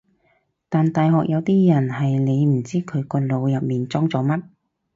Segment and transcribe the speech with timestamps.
[0.67, 4.41] 但大學有啲人係你唔知佢個腦入面裝咗乜